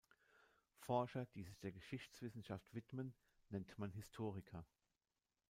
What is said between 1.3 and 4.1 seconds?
die sich der Geschichtswissenschaft widmen, nennt man